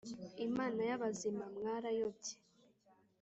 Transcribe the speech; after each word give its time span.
Imana 0.47 0.79
y 0.89 0.91
abazima 0.95 1.45
Mwarayobye 1.55 2.33